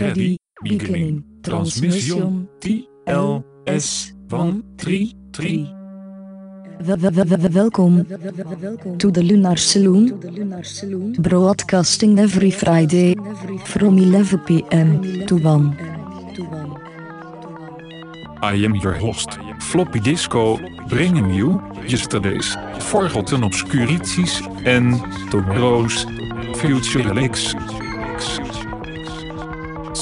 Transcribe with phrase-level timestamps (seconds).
[0.00, 5.68] Ready, beginning, transmission, TLS, 1, 3, 3.
[6.86, 8.06] Wel- wel- wel- wel- Welkom
[8.98, 10.18] to the Lunar Saloon,
[11.20, 13.14] broadcasting every Friday
[13.64, 15.00] from 11 p.m.
[15.26, 15.76] to 1.
[18.42, 20.58] I am your host, Floppy Disco,
[20.88, 25.00] bringing you yesterday's forgotten obscurities and
[25.30, 26.04] tomorrow's
[26.56, 27.54] future licks.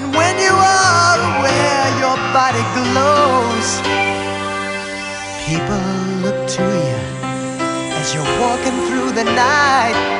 [0.00, 3.68] And when you are aware your body glows,
[5.44, 5.84] people
[6.24, 7.00] look to you
[8.00, 10.19] as you're walking through the night.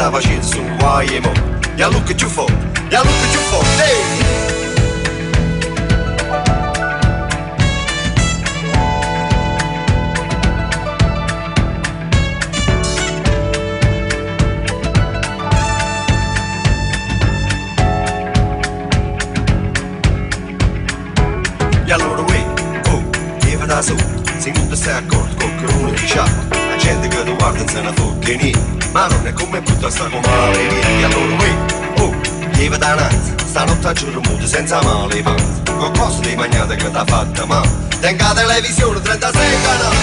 [0.00, 0.58] dawać Jezu
[1.78, 2.50] Yeah, look at you for,
[2.90, 4.19] yeah, look at you for, hey!
[29.80, 30.68] Come brutta sta con male
[30.98, 32.14] E allora qui, oh,
[32.52, 37.04] lieva da nanzi Stanotte a giorno muto senza male panza Qualcosa di mangiate che t'ha
[37.04, 39.96] fatta male Tenga televisione 36 canali.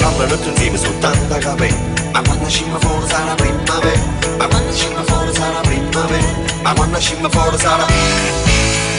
[0.00, 1.76] Parlano tutti insieme soltanto capelli
[2.12, 4.00] Ma quando scimma fuori sarà primavera.
[4.36, 6.28] Ma quando scimma fuori sarà primavera
[6.62, 7.86] Ma quando scimma fuori sarà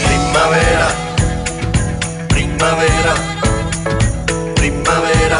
[0.03, 1.09] Primavera.
[2.27, 3.13] Primavera.
[4.53, 5.39] Primavera,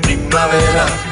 [0.00, 1.11] primavera.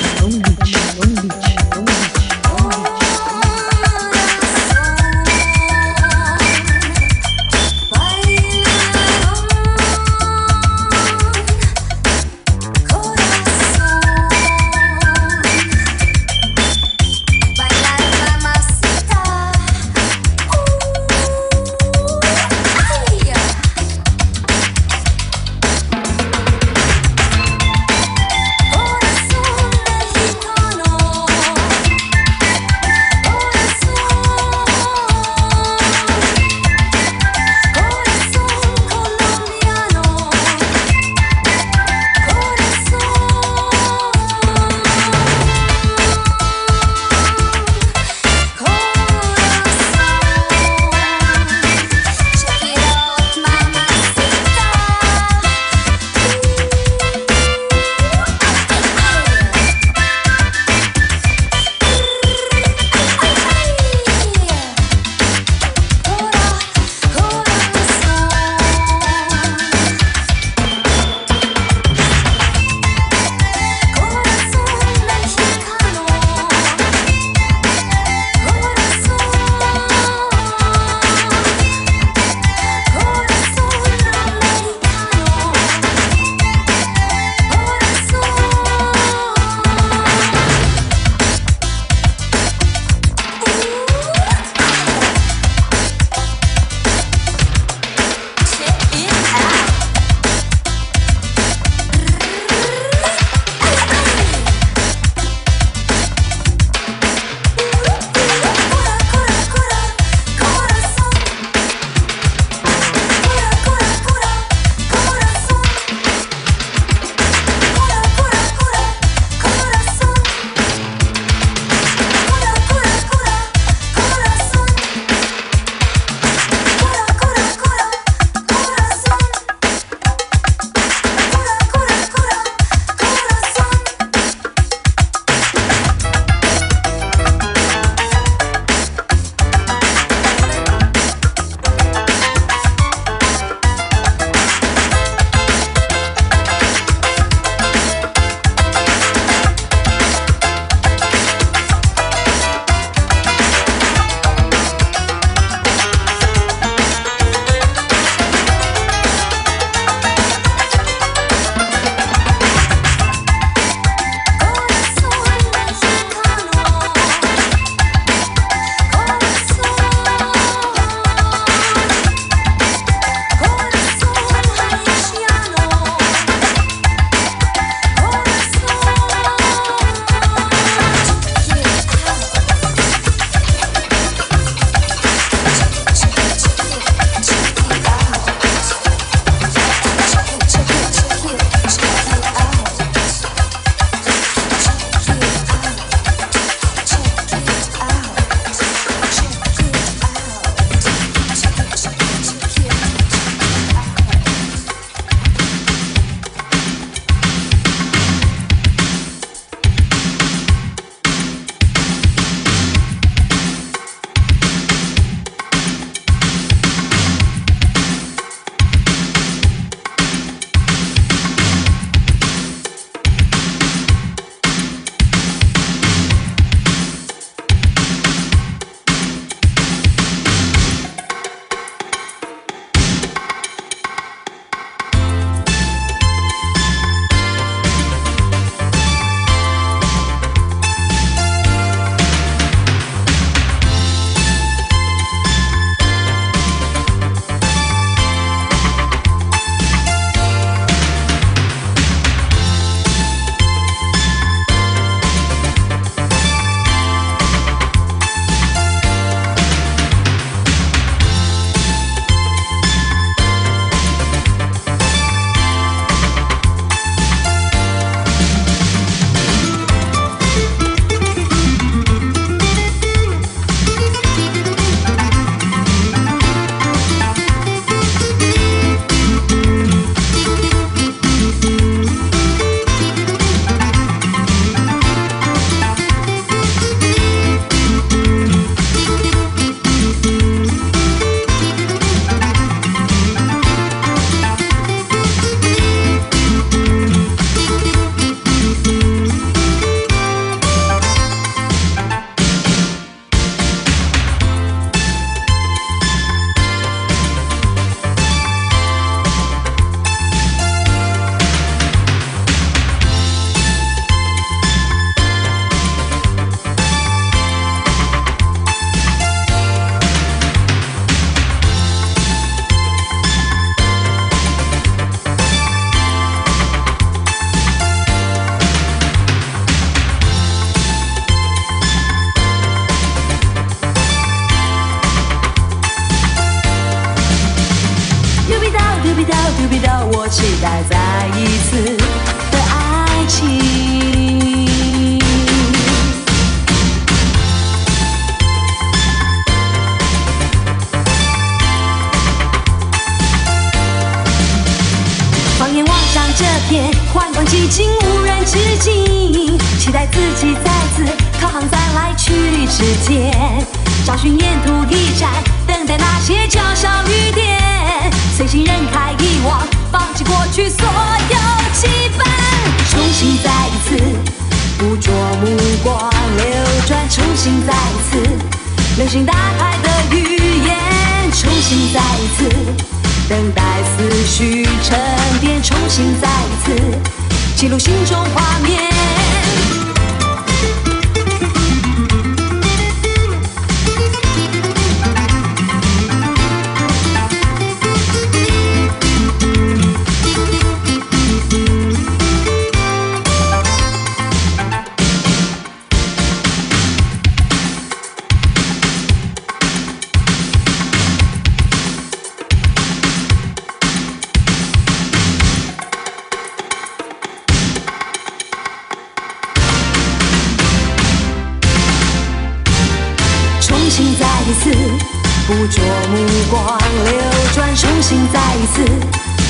[425.31, 425.95] 捕捉目
[426.29, 426.93] 光流
[427.33, 428.69] 转，重新再一次。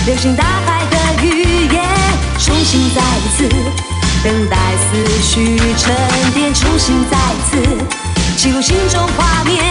[0.08, 1.86] 流星大海的语言，
[2.39, 3.47] 重新再一次。
[4.24, 5.93] 等待思绪沉
[6.34, 7.86] 淀，重新再一次。
[8.36, 9.64] 记录心中画面。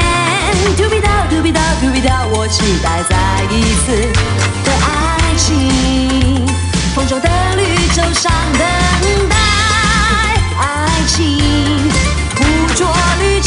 [0.76, 3.90] To be 到 To be 到 To be 到，我期待再一次。
[4.64, 6.46] 的爱情，
[6.94, 8.62] 风中的绿洲上等
[9.28, 9.36] 待
[10.60, 10.62] 爱
[11.08, 11.90] 情，
[12.36, 12.44] 捕
[12.76, 12.86] 捉
[13.18, 13.39] 绿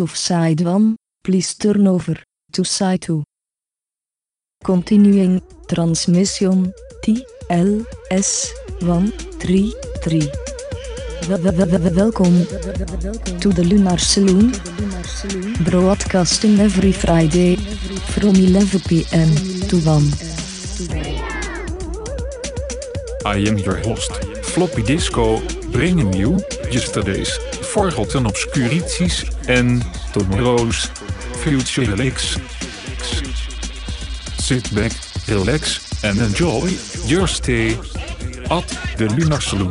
[0.00, 0.96] of side 1.
[1.24, 2.16] Please turn over
[2.52, 3.22] to side 2.
[4.64, 6.72] Continuing transmission
[7.02, 10.30] T L S 1 3 3.
[11.28, 12.46] Welkom
[13.40, 14.52] to the Lunar Saloon.
[15.64, 17.56] Broadcasting every Friday
[18.14, 19.30] from 11 pm
[19.68, 20.28] to 1.
[23.26, 25.40] I am your host, Floppy Disco,
[25.70, 26.38] bringing you
[26.70, 27.38] yesterday's
[27.78, 30.90] forgotten obscurities en tomorrow's
[31.42, 32.36] future licks.
[34.38, 34.92] Sit back,
[35.28, 36.68] relax and enjoy
[37.06, 37.76] your stay
[38.50, 39.70] at the Lunar Saloon.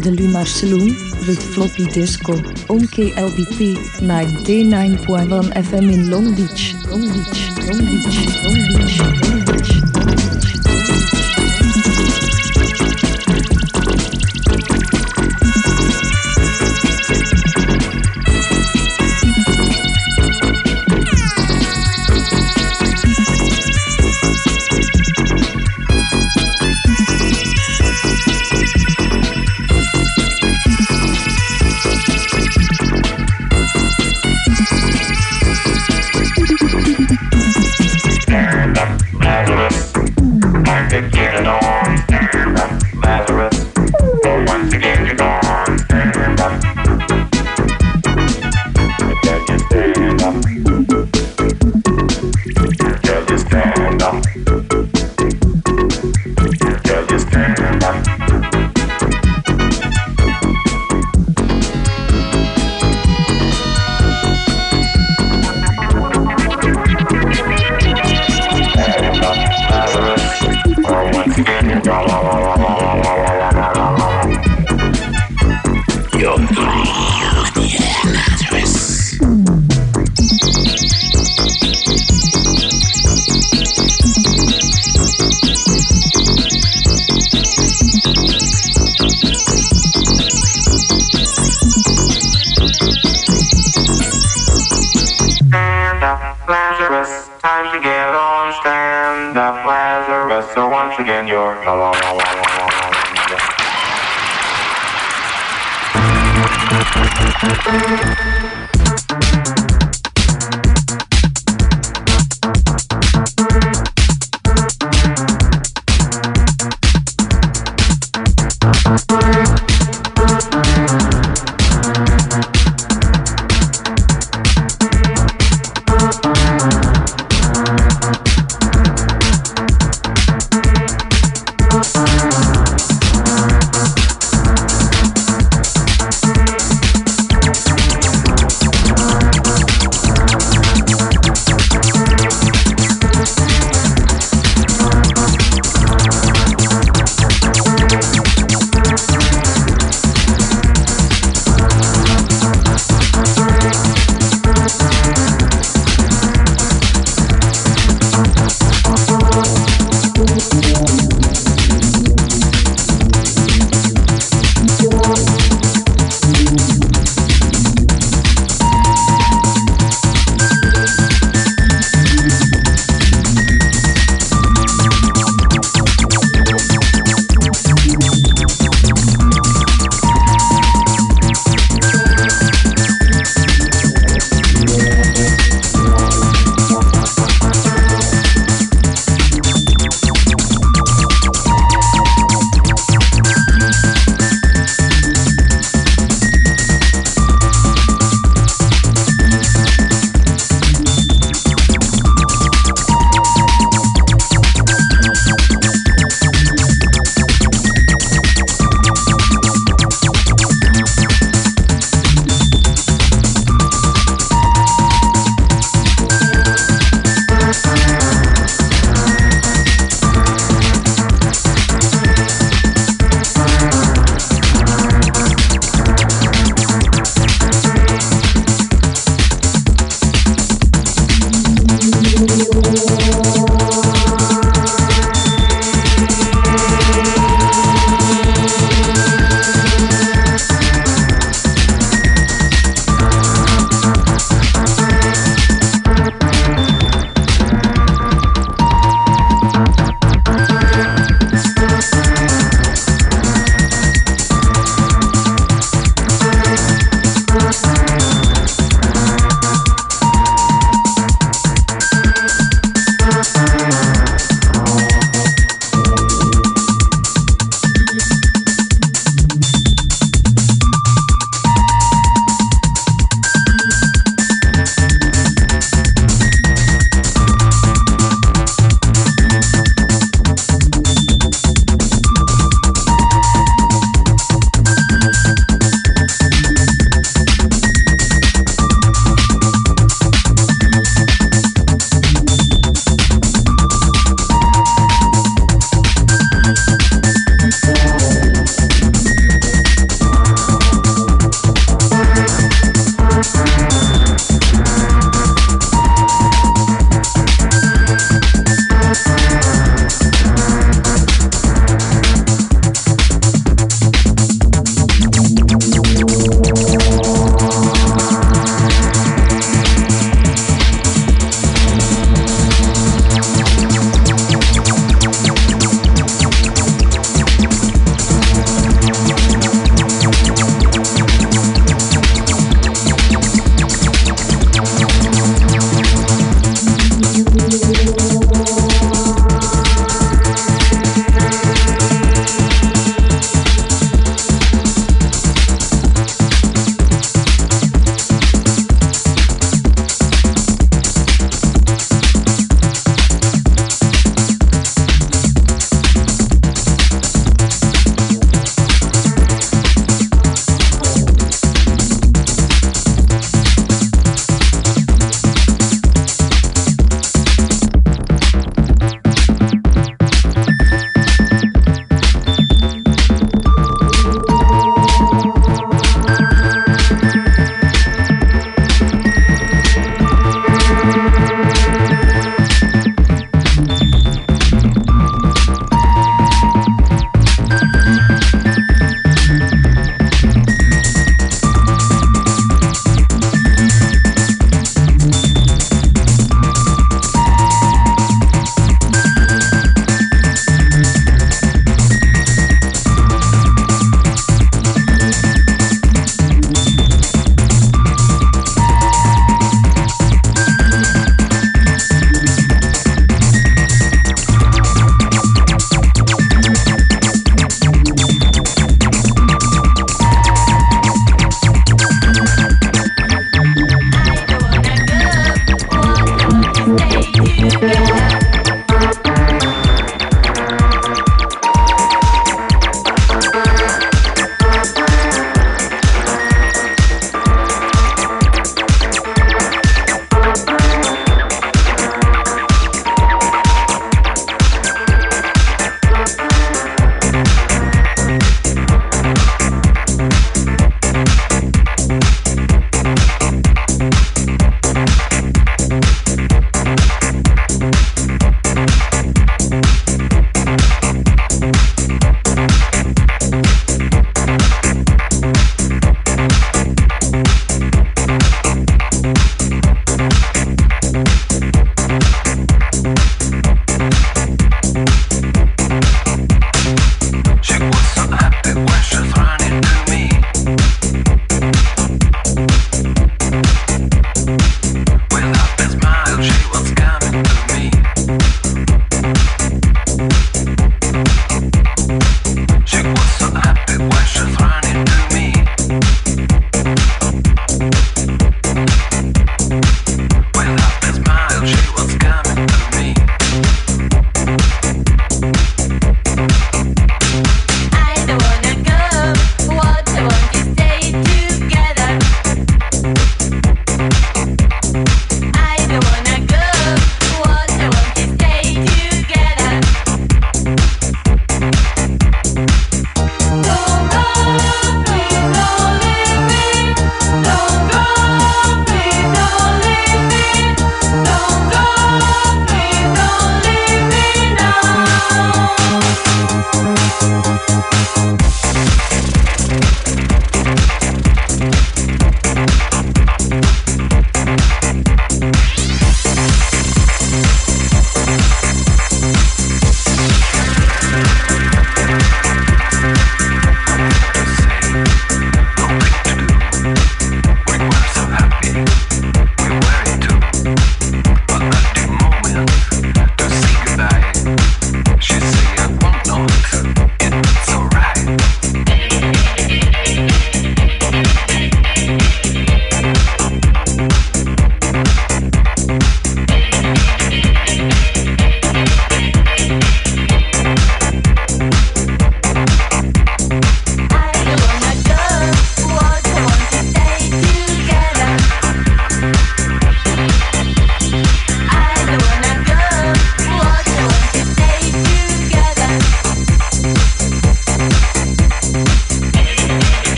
[0.00, 0.88] Saloon
[1.28, 8.60] with Floppy Disco on KLBP 99.1 FM in Long Beach, Long Beach, Long Beach, Long
[8.66, 9.79] Beach, Long Beach.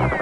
[0.00, 0.21] you.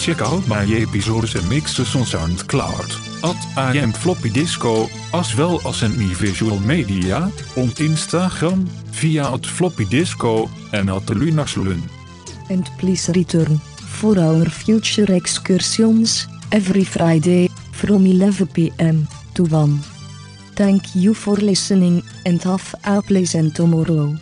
[0.00, 2.88] check out my episodes and mixes on SoundCloud.
[3.22, 7.16] At am Floppy Disco, as well as in visual media,
[7.56, 11.82] on Instagram, via at Floppy Disco en at de Lunaxlun.
[12.48, 13.58] And please return
[13.98, 19.80] for our future excursions every Friday from 11 pm to 1.
[20.54, 24.16] Thank you for listening and have a pleasant tomorrow.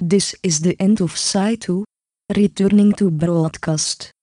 [0.00, 1.84] This is the end of Side 2.
[2.36, 4.14] Returning to broadcast.